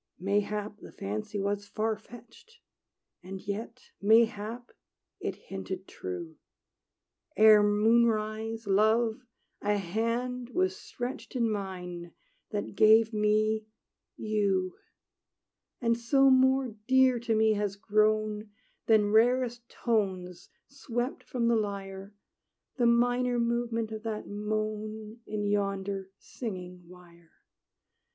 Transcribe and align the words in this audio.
Mayhap 0.17 0.77
the 0.79 0.91
fancy 0.91 1.39
was 1.39 1.67
far 1.67 1.95
fetched; 1.95 2.57
And 3.21 3.39
yet, 3.39 3.91
mayhap, 4.01 4.71
it 5.19 5.35
hinted 5.35 5.87
true. 5.87 6.37
Ere 7.37 7.61
moonrise, 7.61 8.65
Love, 8.65 9.21
a 9.61 9.77
hand 9.77 10.49
was 10.55 10.75
stretched 10.75 11.35
In 11.35 11.51
mine, 11.51 12.13
that 12.49 12.73
gave 12.73 13.13
me 13.13 13.67
you! 14.17 14.75
And 15.79 15.95
so 15.95 16.31
more 16.31 16.69
dear 16.87 17.19
to 17.19 17.35
me 17.35 17.53
has 17.53 17.75
grown, 17.75 18.49
Than 18.87 19.11
rarest 19.11 19.69
tones 19.69 20.49
swept 20.67 21.23
from 21.23 21.47
the 21.47 21.55
lyre, 21.55 22.15
The 22.77 22.87
minor 22.87 23.37
movement 23.37 23.91
of 23.91 24.01
that 24.01 24.27
moan 24.27 25.19
In 25.27 25.45
yonder 25.45 26.09
singing 26.17 26.87
wire. 26.89 27.33